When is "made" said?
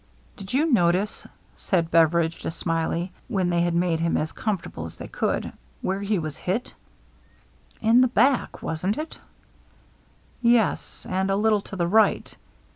3.75-3.99